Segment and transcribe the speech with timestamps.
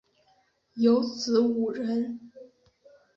[0.77, 2.31] 有子五人